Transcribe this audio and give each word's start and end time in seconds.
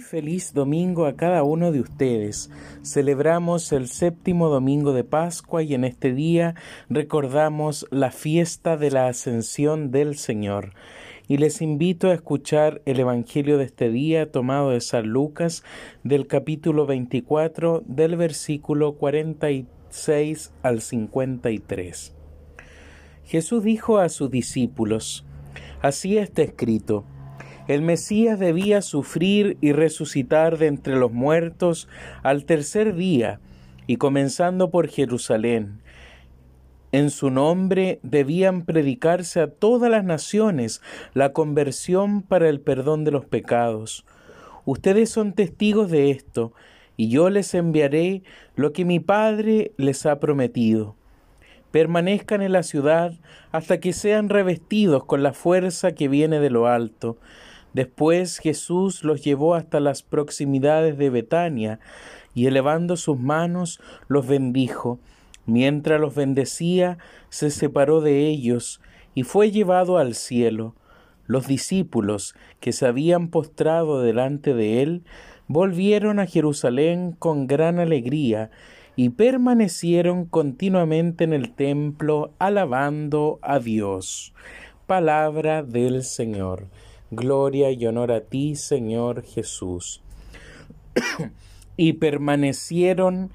Feliz 0.00 0.52
domingo 0.52 1.06
a 1.06 1.16
cada 1.16 1.42
uno 1.42 1.72
de 1.72 1.80
ustedes. 1.80 2.50
Celebramos 2.82 3.72
el 3.72 3.88
séptimo 3.88 4.48
domingo 4.48 4.92
de 4.92 5.04
Pascua 5.04 5.62
y 5.62 5.74
en 5.74 5.84
este 5.84 6.12
día 6.12 6.54
recordamos 6.90 7.86
la 7.90 8.10
fiesta 8.10 8.76
de 8.76 8.90
la 8.90 9.08
ascensión 9.08 9.90
del 9.90 10.16
Señor. 10.16 10.74
Y 11.28 11.38
les 11.38 11.62
invito 11.62 12.08
a 12.08 12.14
escuchar 12.14 12.82
el 12.84 13.00
Evangelio 13.00 13.58
de 13.58 13.64
este 13.64 13.88
día 13.88 14.30
tomado 14.30 14.70
de 14.70 14.80
San 14.80 15.06
Lucas 15.06 15.64
del 16.04 16.26
capítulo 16.26 16.86
24 16.86 17.82
del 17.86 18.16
versículo 18.16 18.96
46 18.96 20.52
al 20.62 20.82
53. 20.82 22.14
Jesús 23.24 23.64
dijo 23.64 23.98
a 23.98 24.08
sus 24.08 24.30
discípulos, 24.30 25.24
Así 25.80 26.18
está 26.18 26.42
escrito, 26.42 27.04
el 27.68 27.82
Mesías 27.82 28.38
debía 28.38 28.80
sufrir 28.80 29.58
y 29.60 29.72
resucitar 29.72 30.56
de 30.58 30.68
entre 30.68 30.96
los 30.96 31.12
muertos 31.12 31.88
al 32.22 32.44
tercer 32.44 32.94
día, 32.94 33.40
y 33.88 33.96
comenzando 33.96 34.70
por 34.70 34.88
Jerusalén. 34.88 35.80
En 36.92 37.10
su 37.10 37.30
nombre 37.30 37.98
debían 38.02 38.64
predicarse 38.64 39.40
a 39.40 39.48
todas 39.48 39.90
las 39.90 40.04
naciones 40.04 40.80
la 41.12 41.32
conversión 41.32 42.22
para 42.22 42.48
el 42.48 42.60
perdón 42.60 43.04
de 43.04 43.10
los 43.10 43.24
pecados. 43.24 44.06
Ustedes 44.64 45.10
son 45.10 45.32
testigos 45.32 45.90
de 45.90 46.10
esto, 46.10 46.52
y 46.96 47.08
yo 47.08 47.30
les 47.30 47.52
enviaré 47.54 48.22
lo 48.54 48.72
que 48.72 48.84
mi 48.84 49.00
Padre 49.00 49.72
les 49.76 50.06
ha 50.06 50.20
prometido. 50.20 50.94
Permanezcan 51.72 52.42
en 52.42 52.52
la 52.52 52.62
ciudad 52.62 53.12
hasta 53.50 53.80
que 53.80 53.92
sean 53.92 54.28
revestidos 54.28 55.04
con 55.04 55.22
la 55.22 55.32
fuerza 55.32 55.92
que 55.92 56.08
viene 56.08 56.38
de 56.38 56.50
lo 56.50 56.68
alto 56.68 57.18
Después 57.76 58.38
Jesús 58.38 59.04
los 59.04 59.22
llevó 59.22 59.54
hasta 59.54 59.80
las 59.80 60.02
proximidades 60.02 60.96
de 60.96 61.10
Betania 61.10 61.78
y 62.34 62.46
elevando 62.46 62.96
sus 62.96 63.20
manos 63.20 63.80
los 64.08 64.26
bendijo. 64.26 64.98
Mientras 65.44 66.00
los 66.00 66.14
bendecía, 66.14 66.96
se 67.28 67.50
separó 67.50 68.00
de 68.00 68.28
ellos 68.28 68.80
y 69.14 69.24
fue 69.24 69.50
llevado 69.50 69.98
al 69.98 70.14
cielo. 70.14 70.74
Los 71.26 71.48
discípulos 71.48 72.34
que 72.60 72.72
se 72.72 72.86
habían 72.86 73.28
postrado 73.28 74.00
delante 74.00 74.54
de 74.54 74.80
él 74.80 75.02
volvieron 75.46 76.18
a 76.18 76.24
Jerusalén 76.24 77.12
con 77.12 77.46
gran 77.46 77.78
alegría 77.78 78.50
y 78.96 79.10
permanecieron 79.10 80.24
continuamente 80.24 81.24
en 81.24 81.34
el 81.34 81.52
templo 81.52 82.32
alabando 82.38 83.38
a 83.42 83.58
Dios. 83.58 84.32
Palabra 84.86 85.62
del 85.62 86.04
Señor. 86.04 86.68
Gloria 87.10 87.70
y 87.70 87.86
honor 87.86 88.10
a 88.10 88.22
ti, 88.22 88.56
Señor 88.56 89.22
Jesús. 89.22 90.02
y 91.76 91.94
permanecieron 91.94 93.30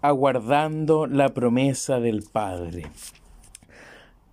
aguardando 0.00 1.06
la 1.06 1.28
promesa 1.28 2.00
del 2.00 2.22
Padre. 2.22 2.86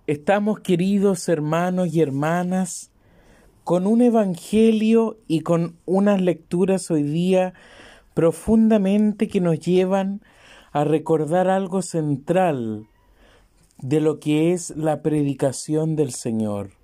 Estamos, 0.08 0.58
queridos 0.60 1.28
hermanos 1.28 1.94
y 1.94 2.00
hermanas, 2.00 2.90
con 3.62 3.86
un 3.86 4.02
evangelio 4.02 5.18
y 5.28 5.42
con 5.42 5.76
unas 5.86 6.20
lecturas 6.20 6.90
hoy 6.90 7.04
día 7.04 7.54
profundamente 8.14 9.28
que 9.28 9.40
nos 9.40 9.60
llevan 9.60 10.22
a 10.72 10.82
recordar 10.82 11.48
algo 11.48 11.82
central 11.82 12.88
de 13.78 14.00
lo 14.00 14.18
que 14.18 14.52
es 14.52 14.70
la 14.76 15.02
predicación 15.02 15.94
del 15.94 16.10
Señor. 16.10 16.79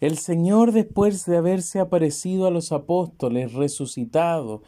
El 0.00 0.16
Señor, 0.16 0.72
después 0.72 1.26
de 1.26 1.36
haberse 1.36 1.78
aparecido 1.78 2.46
a 2.46 2.50
los 2.50 2.72
apóstoles 2.72 3.52
resucitado, 3.52 4.62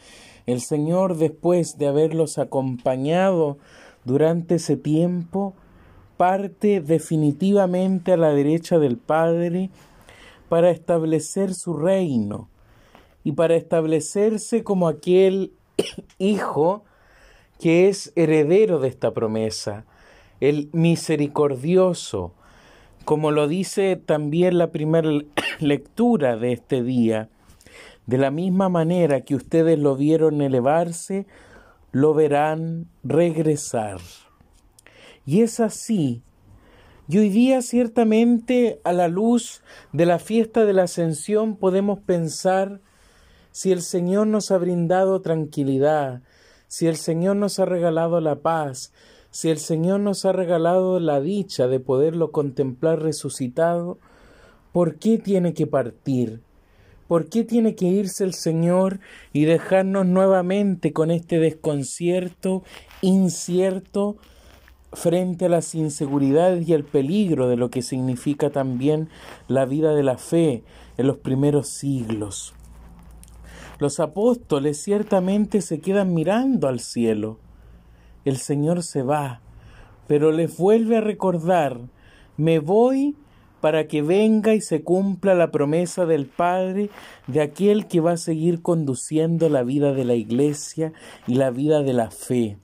el 0.45 0.61
Señor, 0.61 1.17
después 1.17 1.79
de 1.79 1.89
haberlos 1.89 2.37
acompañado 2.37 3.57
durante 4.05 4.57
ese 4.57 4.77
tiempo, 4.77 5.55
parte 6.19 6.83
definitivamente 6.83 8.13
a 8.13 8.19
la 8.19 8.35
derecha 8.35 8.79
del 8.79 8.99
Padre 8.99 9.71
para 10.51 10.71
establecer 10.71 11.55
su 11.55 11.75
reino 11.75 12.51
y 13.25 13.33
para 13.33 13.57
establecerse 13.57 14.63
como 14.63 14.87
aquel 14.87 15.53
Hijo 16.19 16.85
que 17.59 17.89
es 17.89 18.13
heredero 18.17 18.81
de 18.81 18.89
esta 18.89 19.13
promesa, 19.13 19.87
el 20.41 20.69
misericordioso, 20.73 22.35
como 23.05 23.31
lo 23.31 23.49
dice 23.49 23.97
también 23.97 24.59
la 24.59 24.71
primera 24.71 25.11
lectura 25.61 26.37
de 26.37 26.53
este 26.53 26.83
día, 26.83 27.29
de 28.07 28.19
la 28.19 28.31
misma 28.31 28.69
manera 28.69 29.21
que 29.23 29.35
ustedes 29.35 29.79
lo 29.79 29.97
vieron 29.97 30.43
elevarse, 30.43 31.27
lo 31.93 32.15
verán 32.15 32.87
regresar. 33.05 33.99
Y 35.25 35.43
es 35.43 35.61
así. 35.61 36.23
Y 37.09 37.19
hoy 37.19 37.29
día 37.29 37.63
ciertamente 37.63 38.81
a 38.85 38.93
la 38.93 39.09
luz 39.09 39.63
de 39.93 40.07
la 40.07 40.19
fiesta 40.19 40.65
de 40.65 40.73
la 40.73 40.85
ascensión 40.85 41.57
podemos 41.57 42.01
pensar 42.01 42.81
si 43.51 43.71
el 43.71 43.83
Señor 43.83 44.27
nos 44.29 44.51
ha 44.51 44.59
brindado 44.59 45.21
tranquilidad, 45.21 46.23
si 46.69 46.87
el 46.87 46.97
Señor 46.97 47.37
nos 47.37 47.59
ha 47.59 47.67
regalado 47.67 48.21
la 48.21 48.37
paz, 48.37 48.93
si 49.33 49.49
el 49.49 49.59
Señor 49.59 50.01
nos 50.01 50.27
ha 50.27 50.33
regalado 50.33 51.01
la 51.01 51.19
dicha 51.19 51.67
de 51.67 51.81
poderlo 51.81 52.33
contemplar 52.33 53.01
resucitado, 53.01 53.97
¿por 54.73 54.97
qué 54.97 55.17
tiene 55.17 55.55
que 55.55 55.67
partir? 55.67 56.43
¿Por 57.09 57.31
qué 57.31 57.43
tiene 57.43 57.75
que 57.75 57.87
irse 57.87 58.25
el 58.25 58.35
Señor 58.35 59.01
y 59.33 59.47
dejarnos 59.47 60.05
nuevamente 60.05 60.93
con 60.93 61.11
este 61.11 61.39
desconcierto 61.39 62.63
incierto 63.01 64.17
frente 64.93 65.47
a 65.47 65.49
las 65.49 65.75
inseguridades 65.75 66.69
y 66.69 66.75
el 66.75 66.85
peligro 66.85 67.49
de 67.49 67.57
lo 67.57 67.71
que 67.71 67.81
significa 67.81 68.51
también 68.51 69.09
la 69.49 69.65
vida 69.65 69.95
de 69.95 70.03
la 70.03 70.19
fe 70.19 70.63
en 70.99 71.07
los 71.07 71.17
primeros 71.17 71.69
siglos? 71.69 72.53
Los 73.79 73.99
apóstoles 73.99 74.77
ciertamente 74.77 75.63
se 75.63 75.81
quedan 75.81 76.13
mirando 76.13 76.69
al 76.69 76.81
cielo 76.81 77.39
el 78.25 78.37
Señor 78.37 78.83
se 78.83 79.03
va, 79.03 79.41
pero 80.07 80.33
les 80.33 80.57
vuelve 80.57 80.99
a 80.99 81.01
recordar, 81.01 81.81
me 82.37 82.59
voy 82.59 83.17
para 83.61 83.87
que 83.87 84.03
venga 84.03 84.55
y 84.55 84.61
se 84.61 84.83
cumpla 84.83 85.35
la 85.35 85.53
promesa 85.53 86.05
del 86.05 86.27
Padre 86.27 86.91
de 87.29 87.41
aquel 87.41 87.87
que 87.87 88.01
va 88.01 88.13
a 88.13 88.17
seguir 88.17 88.61
conduciendo 88.61 89.49
la 89.49 89.63
vida 89.63 89.93
de 89.93 90.05
la 90.05 90.15
iglesia 90.15 90.93
y 91.29 91.35
la 91.35 91.51
vida 91.51 91.83
de 91.83 91.93
la 91.93 92.11
fe. 92.11 92.59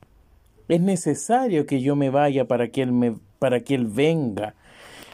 Es 0.66 0.80
necesario 0.80 1.66
que 1.66 1.80
yo 1.80 1.94
me 1.94 2.10
vaya 2.10 2.46
para 2.46 2.68
que 2.68 2.82
Él, 2.82 2.92
me, 2.92 3.14
para 3.38 3.60
que 3.60 3.74
él 3.74 3.86
venga. 3.86 4.54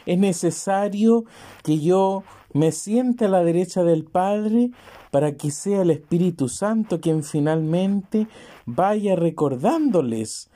Es 0.05 0.17
necesario 0.17 1.25
que 1.63 1.79
yo 1.79 2.23
me 2.55 2.71
siente 2.71 3.25
a 3.25 3.27
la 3.27 3.43
derecha 3.43 3.83
del 3.83 4.05
Padre 4.05 4.71
para 5.11 5.33
que 5.33 5.51
sea 5.51 5.81
el 5.81 5.91
Espíritu 5.91 6.47
Santo 6.47 7.01
quien 7.01 7.21
finalmente 7.21 8.27
vaya 8.65 9.17
recordándoles 9.17 10.49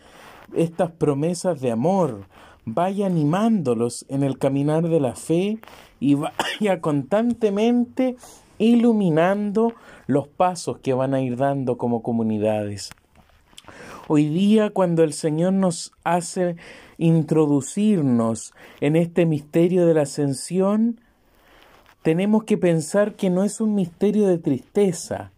estas 0.56 0.92
promesas 0.92 1.60
de 1.60 1.72
amor, 1.72 2.28
vaya 2.64 3.06
animándolos 3.06 4.06
en 4.08 4.24
el 4.24 4.38
caminar 4.38 4.88
de 4.88 5.02
la 5.02 5.14
fe 5.14 5.60
y 6.00 6.16
vaya 6.16 6.80
constantemente 6.82 8.16
iluminando 8.60 9.74
los 10.08 10.30
pasos 10.30 10.78
que 10.78 10.94
van 10.94 11.14
a 11.14 11.22
ir 11.22 11.36
dando 11.36 11.78
como 11.78 12.02
comunidades. 12.02 12.92
Hoy 14.08 14.30
día 14.30 14.70
cuando 14.70 15.04
el 15.04 15.12
Señor 15.12 15.52
nos 15.52 15.92
hace 16.06 16.56
introducirnos 16.98 18.54
en 18.80 18.96
este 18.96 19.26
misterio 19.26 19.86
de 19.86 19.96
la 19.96 20.04
ascensión, 20.04 21.02
tenemos 22.02 22.44
que 22.44 22.58
pensar 22.58 23.16
que 23.16 23.30
no 23.30 23.44
es 23.44 23.62
un 23.62 23.76
misterio 23.76 24.28
de 24.28 24.38
tristeza, 24.38 25.32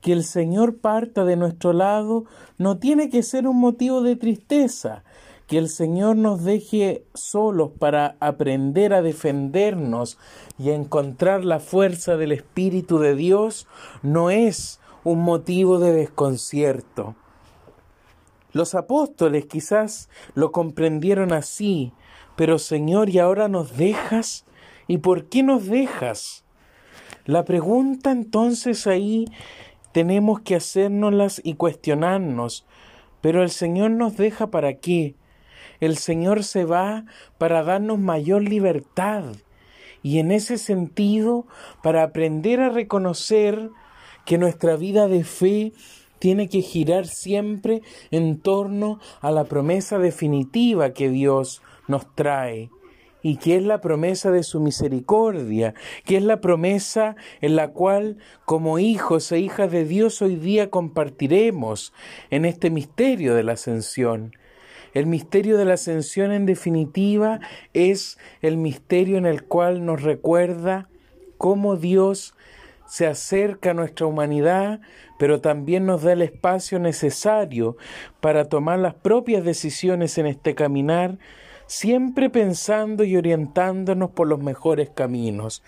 que 0.00 0.12
el 0.12 0.24
Señor 0.24 0.78
parta 0.78 1.24
de 1.24 1.36
nuestro 1.36 1.72
lado 1.72 2.24
no 2.58 2.78
tiene 2.78 3.10
que 3.10 3.22
ser 3.22 3.46
un 3.46 3.58
motivo 3.58 4.02
de 4.02 4.16
tristeza, 4.16 5.02
que 5.46 5.58
el 5.58 5.68
Señor 5.68 6.16
nos 6.16 6.44
deje 6.44 7.04
solos 7.14 7.70
para 7.78 8.16
aprender 8.20 8.92
a 8.92 9.02
defendernos 9.02 10.18
y 10.58 10.70
a 10.70 10.74
encontrar 10.74 11.44
la 11.44 11.60
fuerza 11.60 12.16
del 12.16 12.32
Espíritu 12.32 12.98
de 12.98 13.14
Dios 13.14 13.66
no 14.02 14.30
es 14.30 14.80
un 15.04 15.20
motivo 15.20 15.78
de 15.78 15.92
desconcierto. 15.92 17.14
Los 18.52 18.74
apóstoles 18.74 19.46
quizás 19.46 20.08
lo 20.34 20.50
comprendieron 20.50 21.32
así, 21.32 21.92
pero 22.36 22.58
Señor, 22.58 23.08
¿y 23.10 23.18
ahora 23.18 23.48
nos 23.48 23.76
dejas? 23.76 24.44
¿Y 24.88 24.98
por 24.98 25.28
qué 25.28 25.42
nos 25.42 25.66
dejas? 25.66 26.44
La 27.24 27.44
pregunta 27.44 28.12
entonces 28.12 28.86
ahí 28.86 29.26
tenemos 29.92 30.40
que 30.40 30.56
hacérnoslas 30.56 31.40
y 31.42 31.54
cuestionarnos. 31.54 32.66
Pero 33.20 33.42
el 33.42 33.50
Señor 33.50 33.90
nos 33.90 34.16
deja 34.16 34.50
para 34.50 34.74
qué? 34.74 35.16
El 35.80 35.96
Señor 35.96 36.44
se 36.44 36.64
va 36.64 37.04
para 37.38 37.62
darnos 37.62 37.98
mayor 37.98 38.42
libertad 38.42 39.24
y 40.02 40.20
en 40.20 40.30
ese 40.30 40.58
sentido 40.58 41.46
para 41.82 42.04
aprender 42.04 42.60
a 42.60 42.68
reconocer 42.68 43.70
que 44.24 44.38
nuestra 44.38 44.76
vida 44.76 45.08
de 45.08 45.24
fe 45.24 45.72
tiene 46.18 46.48
que 46.48 46.62
girar 46.62 47.06
siempre 47.06 47.82
en 48.10 48.38
torno 48.38 49.00
a 49.20 49.30
la 49.30 49.44
promesa 49.44 49.98
definitiva 49.98 50.92
que 50.92 51.08
Dios 51.08 51.62
nos 51.88 52.14
trae 52.14 52.70
y 53.26 53.38
que 53.38 53.56
es 53.56 53.64
la 53.64 53.80
promesa 53.80 54.30
de 54.30 54.44
su 54.44 54.60
misericordia, 54.60 55.74
que 56.04 56.16
es 56.16 56.22
la 56.22 56.40
promesa 56.40 57.16
en 57.40 57.56
la 57.56 57.72
cual 57.72 58.18
como 58.44 58.78
hijos 58.78 59.32
e 59.32 59.40
hijas 59.40 59.72
de 59.72 59.84
Dios 59.84 60.22
hoy 60.22 60.36
día 60.36 60.70
compartiremos 60.70 61.92
en 62.30 62.44
este 62.44 62.70
misterio 62.70 63.34
de 63.34 63.42
la 63.42 63.54
ascensión. 63.54 64.36
El 64.94 65.06
misterio 65.06 65.58
de 65.58 65.64
la 65.64 65.74
ascensión 65.74 66.30
en 66.30 66.46
definitiva 66.46 67.40
es 67.74 68.16
el 68.42 68.58
misterio 68.58 69.18
en 69.18 69.26
el 69.26 69.42
cual 69.42 69.84
nos 69.84 70.02
recuerda 70.02 70.88
cómo 71.36 71.74
Dios 71.74 72.32
se 72.86 73.08
acerca 73.08 73.72
a 73.72 73.74
nuestra 73.74 74.06
humanidad, 74.06 74.80
pero 75.18 75.40
también 75.40 75.84
nos 75.84 76.04
da 76.04 76.12
el 76.12 76.22
espacio 76.22 76.78
necesario 76.78 77.76
para 78.20 78.44
tomar 78.44 78.78
las 78.78 78.94
propias 78.94 79.42
decisiones 79.42 80.16
en 80.16 80.26
este 80.26 80.54
caminar, 80.54 81.18
siempre 81.66 82.30
pensando 82.30 83.04
y 83.04 83.16
orientándonos 83.16 84.10
por 84.10 84.26
los 84.26 84.40
mejores 84.40 84.90
caminos. 84.90 85.62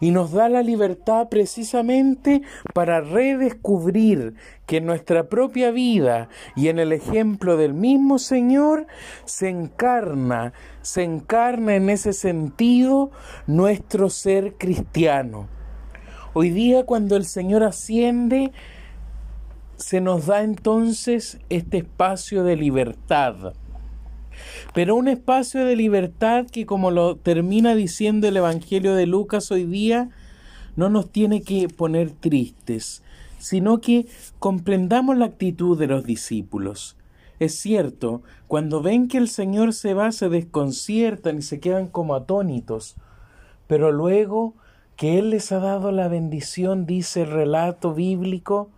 Y 0.00 0.10
nos 0.10 0.32
da 0.32 0.48
la 0.48 0.62
libertad 0.62 1.28
precisamente 1.28 2.42
para 2.74 3.00
redescubrir 3.00 4.34
que 4.66 4.78
en 4.78 4.86
nuestra 4.86 5.28
propia 5.28 5.70
vida 5.70 6.28
y 6.56 6.68
en 6.68 6.78
el 6.78 6.92
ejemplo 6.92 7.56
del 7.56 7.74
mismo 7.74 8.18
Señor 8.18 8.86
se 9.24 9.48
encarna, 9.48 10.52
se 10.82 11.02
encarna 11.02 11.74
en 11.74 11.90
ese 11.90 12.12
sentido 12.12 13.10
nuestro 13.46 14.10
ser 14.10 14.54
cristiano. 14.54 15.48
Hoy 16.34 16.50
día 16.50 16.84
cuando 16.84 17.16
el 17.16 17.24
Señor 17.24 17.64
asciende, 17.64 18.52
se 19.76 20.00
nos 20.00 20.26
da 20.26 20.42
entonces 20.42 21.38
este 21.48 21.78
espacio 21.78 22.44
de 22.44 22.56
libertad. 22.56 23.54
Pero 24.74 24.96
un 24.96 25.08
espacio 25.08 25.64
de 25.64 25.76
libertad 25.76 26.46
que, 26.46 26.66
como 26.66 26.90
lo 26.90 27.16
termina 27.16 27.74
diciendo 27.74 28.28
el 28.28 28.36
Evangelio 28.36 28.94
de 28.94 29.06
Lucas 29.06 29.50
hoy 29.50 29.64
día, 29.64 30.10
no 30.76 30.88
nos 30.88 31.10
tiene 31.10 31.42
que 31.42 31.68
poner 31.68 32.12
tristes, 32.12 33.02
sino 33.38 33.80
que 33.80 34.06
comprendamos 34.38 35.16
la 35.16 35.26
actitud 35.26 35.78
de 35.78 35.88
los 35.88 36.04
discípulos. 36.04 36.96
Es 37.40 37.58
cierto, 37.58 38.22
cuando 38.46 38.80
ven 38.82 39.08
que 39.08 39.18
el 39.18 39.28
Señor 39.28 39.72
se 39.72 39.94
va, 39.94 40.12
se 40.12 40.28
desconciertan 40.28 41.38
y 41.38 41.42
se 41.42 41.60
quedan 41.60 41.88
como 41.88 42.14
atónitos, 42.14 42.96
pero 43.66 43.92
luego 43.92 44.54
que 44.96 45.18
Él 45.18 45.30
les 45.30 45.52
ha 45.52 45.58
dado 45.58 45.92
la 45.92 46.08
bendición, 46.08 46.86
dice 46.86 47.22
el 47.22 47.30
relato 47.30 47.94
bíblico, 47.94 48.70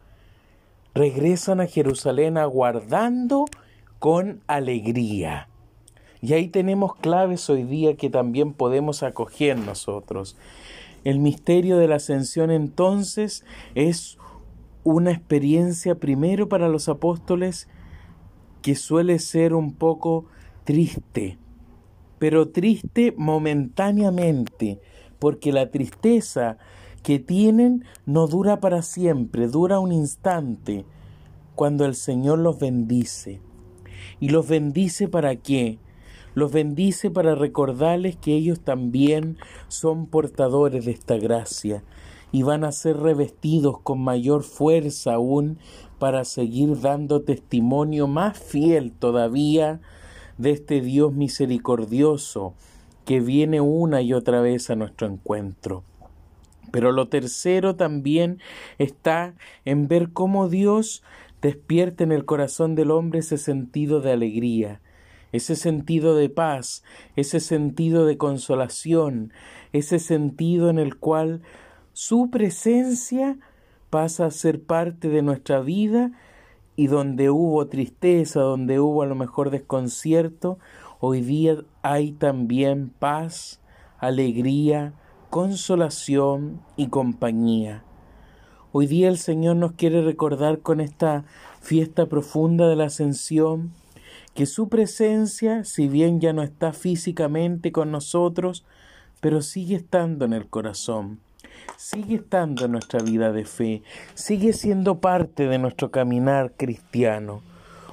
regresan 0.95 1.61
a 1.61 1.67
Jerusalén 1.67 2.37
aguardando 2.37 3.45
con 3.99 4.41
alegría. 4.47 5.50
Y 6.23 6.35
ahí 6.35 6.49
tenemos 6.49 6.95
claves 6.97 7.49
hoy 7.49 7.65
día 7.65 7.97
que 7.97 8.11
también 8.11 8.53
podemos 8.53 9.03
acoger 9.03 9.59
nosotros. 9.59 10.37
El 11.05 11.19
misterio 11.19 11.79
de 11.79 11.89
la 11.89 11.97
ascensión 11.97 12.51
entonces 12.51 13.45
es 13.75 14.19
una 14.85 15.13
experiencia 15.13 15.95
primero 15.95 16.49
para 16.49 16.69
los 16.69 16.89
apóstoles 16.89 17.69
que 18.61 18.75
suele 18.75 19.19
ser 19.19 19.55
un 19.55 19.73
poco 19.73 20.27
triste, 20.65 21.39
pero 22.19 22.51
triste 22.51 23.15
momentáneamente, 23.17 24.81
porque 25.19 25.53
la 25.53 25.71
tristeza 25.71 26.59
que 27.03 27.19
tienen 27.19 27.85
no 28.05 28.27
dura 28.27 28.61
para 28.61 28.83
siempre, 28.83 29.49
dura 29.49 29.81
un 29.81 29.93
instante, 29.93 30.85
cuando 31.55 31.87
el 31.87 31.95
Señor 31.95 32.39
los 32.39 32.59
bendice. 32.59 33.41
¿Y 34.19 34.29
los 34.29 34.49
bendice 34.49 35.09
para 35.09 35.37
qué? 35.37 35.79
Los 36.35 36.53
bendice 36.53 37.11
para 37.11 37.35
recordarles 37.35 38.17
que 38.17 38.35
ellos 38.35 38.61
también 38.61 39.37
son 39.69 40.07
portadores 40.07 40.85
de 40.85 40.93
esta 40.93 41.17
gracia 41.17 41.83
y 42.33 42.43
van 42.43 42.65
a 42.65 42.73
ser 42.73 42.99
revestidos 42.99 43.81
con 43.81 44.01
mayor 44.01 44.45
fuerza 44.45 45.15
aún 45.15 45.59
para 45.99 46.25
seguir 46.25 46.81
dando 46.81 47.23
testimonio 47.23 48.07
más 48.07 48.39
fiel 48.39 48.93
todavía 48.93 49.81
de 50.39 50.53
este 50.53 50.81
Dios 50.81 51.13
misericordioso 51.13 52.55
que 53.05 53.21
viene 53.21 53.61
una 53.61 54.01
y 54.03 54.13
otra 54.13 54.41
vez 54.41 54.71
a 54.71 54.77
nuestro 54.77 55.07
encuentro. 55.07 55.83
Pero 56.71 56.93
lo 56.93 57.09
tercero 57.09 57.75
también 57.75 58.39
está 58.79 59.35
en 59.65 59.89
ver 59.89 60.13
cómo 60.13 60.49
Dios 60.49 61.03
despierta 61.43 62.05
en 62.05 62.13
el 62.13 62.25
corazón 62.25 62.75
del 62.75 62.91
hombre 62.91 63.21
ese 63.21 63.39
sentido 63.39 64.01
de 64.01 64.13
alegría, 64.13 64.81
ese 65.33 65.57
sentido 65.57 66.15
de 66.15 66.29
paz, 66.29 66.83
ese 67.17 67.41
sentido 67.41 68.07
de 68.07 68.17
consolación, 68.17 69.33
ese 69.73 69.99
sentido 69.99 70.71
en 70.71 70.79
el 70.79 70.97
cual 70.97 71.43
su 71.93 72.31
presencia 72.31 73.39
pasa 73.91 74.27
a 74.27 74.31
ser 74.31 74.63
parte 74.63 75.09
de 75.09 75.23
nuestra 75.23 75.61
vida 75.61 76.13
y 76.77 76.87
donde 76.87 77.31
hubo 77.31 77.67
tristeza, 77.67 78.41
donde 78.41 78.81
hubo 78.81 79.03
a 79.03 79.07
lo 79.07 79.15
mejor 79.15 79.51
desconcierto, 79.51 80.59
Hoy 81.03 81.23
día 81.23 81.57
hay 81.81 82.13
también 82.13 82.91
paz, 82.91 83.59
alegría, 83.99 84.93
consolación 85.31 86.61
y 86.77 86.89
compañía. 86.89 87.85
Hoy 88.73 88.87
día 88.87 89.09
el 89.09 89.17
Señor 89.17 89.57
nos 89.57 89.73
quiere 89.73 90.03
recordar 90.03 90.59
con 90.59 90.79
esta 90.79 91.25
fiesta 91.63 92.05
profunda 92.05 92.69
de 92.69 92.77
la 92.77 92.85
ascensión 92.85 93.73
que 94.41 94.47
su 94.47 94.71
presencia, 94.71 95.65
si 95.65 95.87
bien 95.87 96.19
ya 96.19 96.33
no 96.33 96.43
está 96.43 96.73
físicamente 96.73 97.73
con 97.73 97.91
nosotros, 97.91 98.65
pero 99.21 99.43
sigue 99.43 99.77
estando 99.77 100.25
en 100.25 100.33
el 100.33 100.47
corazón, 100.47 101.21
sigue 101.77 102.15
estando 102.15 102.65
en 102.65 102.73
nuestra 102.73 103.03
vida 103.03 103.33
de 103.33 103.45
fe, 103.45 103.83
sigue 104.15 104.55
siendo 104.55 104.99
parte 104.99 105.47
de 105.47 105.59
nuestro 105.59 105.91
caminar 105.91 106.55
cristiano. 106.57 107.43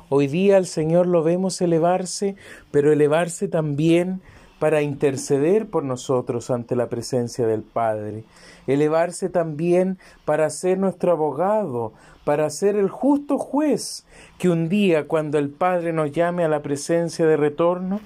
Hoy 0.08 0.28
día 0.28 0.56
al 0.56 0.68
Señor 0.68 1.06
lo 1.06 1.22
vemos 1.22 1.60
elevarse, 1.60 2.38
pero 2.72 2.94
elevarse 2.94 3.50
también 3.50 4.22
para 4.60 4.82
interceder 4.82 5.68
por 5.70 5.84
nosotros 5.84 6.50
ante 6.50 6.76
la 6.76 6.90
presencia 6.90 7.46
del 7.46 7.62
Padre, 7.62 8.24
elevarse 8.66 9.30
también 9.30 10.00
para 10.26 10.50
ser 10.50 10.78
nuestro 10.80 11.12
abogado, 11.12 11.94
para 12.24 12.50
ser 12.50 12.76
el 12.76 12.90
justo 12.90 13.38
juez, 13.38 14.06
que 14.38 14.50
un 14.50 14.68
día 14.68 15.08
cuando 15.08 15.38
el 15.38 15.50
Padre 15.50 15.94
nos 15.94 16.12
llame 16.12 16.44
a 16.44 16.50
la 16.50 16.62
presencia 16.62 17.26
de 17.26 17.38
retorno, 17.38 18.00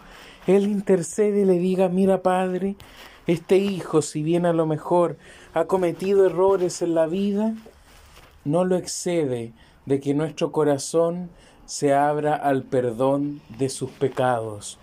Él 0.45 0.67
intercede 0.67 1.41
y 1.41 1.45
le 1.45 1.57
diga, 1.57 1.89
mira 1.89 2.21
Padre, 2.21 2.75
este 3.27 3.57
hijo, 3.57 4.01
si 4.01 4.23
bien 4.23 4.45
a 4.45 4.53
lo 4.53 4.65
mejor 4.65 5.17
ha 5.53 5.65
cometido 5.65 6.25
errores 6.25 6.81
en 6.81 6.95
la 6.95 7.05
vida, 7.05 7.55
no 8.43 8.65
lo 8.65 8.75
excede 8.75 9.53
de 9.85 9.99
que 9.99 10.13
nuestro 10.13 10.51
corazón 10.51 11.29
se 11.65 11.93
abra 11.93 12.35
al 12.35 12.63
perdón 12.63 13.41
de 13.57 13.69
sus 13.69 13.89
pecados. 13.91 14.80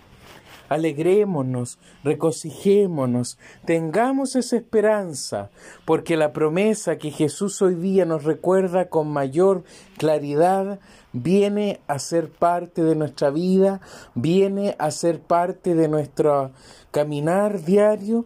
Alegrémonos, 0.69 1.79
regocijémonos, 2.03 3.37
tengamos 3.65 4.35
esa 4.35 4.55
esperanza, 4.55 5.49
porque 5.85 6.15
la 6.15 6.31
promesa 6.31 6.97
que 6.97 7.11
Jesús 7.11 7.61
hoy 7.61 7.75
día 7.75 8.05
nos 8.05 8.23
recuerda 8.23 8.89
con 8.89 9.11
mayor 9.11 9.63
claridad 9.97 10.79
viene 11.11 11.81
a 11.87 11.99
ser 11.99 12.29
parte 12.29 12.83
de 12.83 12.95
nuestra 12.95 13.31
vida, 13.31 13.81
viene 14.15 14.75
a 14.79 14.91
ser 14.91 15.19
parte 15.19 15.75
de 15.75 15.87
nuestro 15.87 16.51
caminar 16.91 17.63
diario 17.63 18.25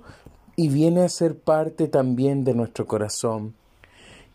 y 0.56 0.70
viene 0.70 1.02
a 1.02 1.10
ser 1.10 1.40
parte 1.40 1.88
también 1.88 2.44
de 2.44 2.54
nuestro 2.54 2.86
corazón. 2.86 3.56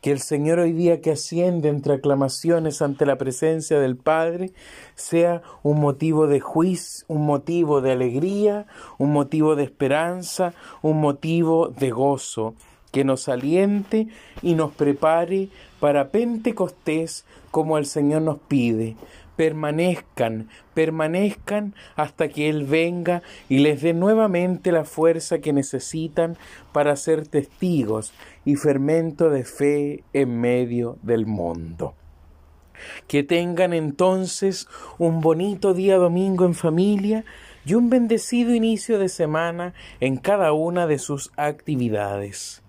Que 0.00 0.12
el 0.12 0.20
Señor 0.20 0.60
hoy 0.60 0.72
día 0.72 1.00
que 1.00 1.10
asciende 1.10 1.68
entre 1.68 1.94
aclamaciones 1.94 2.82
ante 2.82 3.04
la 3.04 3.18
presencia 3.18 3.80
del 3.80 3.96
Padre 3.96 4.52
sea 4.94 5.42
un 5.62 5.80
motivo 5.80 6.28
de 6.28 6.38
juicio, 6.38 7.04
un 7.08 7.26
motivo 7.26 7.80
de 7.80 7.92
alegría, 7.92 8.66
un 8.98 9.12
motivo 9.12 9.56
de 9.56 9.64
esperanza, 9.64 10.54
un 10.82 11.00
motivo 11.00 11.68
de 11.68 11.90
gozo, 11.90 12.54
que 12.92 13.04
nos 13.04 13.28
aliente 13.28 14.08
y 14.40 14.54
nos 14.54 14.72
prepare 14.72 15.48
para 15.80 16.10
Pentecostés 16.10 17.24
como 17.50 17.76
el 17.78 17.86
Señor 17.86 18.22
nos 18.22 18.38
pide, 18.38 18.96
permanezcan, 19.38 20.48
permanezcan 20.74 21.72
hasta 21.94 22.26
que 22.26 22.48
Él 22.48 22.64
venga 22.64 23.22
y 23.48 23.58
les 23.58 23.80
dé 23.82 23.94
nuevamente 23.94 24.72
la 24.72 24.84
fuerza 24.84 25.38
que 25.38 25.52
necesitan 25.52 26.36
para 26.72 26.96
ser 26.96 27.28
testigos 27.28 28.12
y 28.44 28.56
fermento 28.56 29.30
de 29.30 29.44
fe 29.44 30.02
en 30.12 30.40
medio 30.40 30.98
del 31.02 31.24
mundo. 31.24 31.94
Que 33.06 33.22
tengan 33.22 33.72
entonces 33.72 34.66
un 34.98 35.20
bonito 35.20 35.72
día 35.72 35.98
domingo 35.98 36.44
en 36.44 36.54
familia 36.54 37.24
y 37.64 37.74
un 37.74 37.90
bendecido 37.90 38.52
inicio 38.52 38.98
de 38.98 39.08
semana 39.08 39.72
en 40.00 40.16
cada 40.16 40.52
una 40.52 40.88
de 40.88 40.98
sus 40.98 41.30
actividades. 41.36 42.64